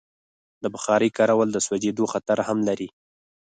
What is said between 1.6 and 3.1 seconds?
سوځېدو خطر هم لري.